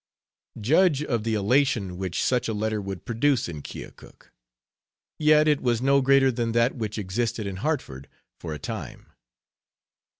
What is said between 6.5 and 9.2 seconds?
that which existed in Hartford for a time.